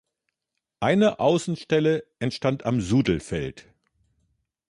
[0.79, 3.67] Eine Außenstelle entstand am Sudelfeld.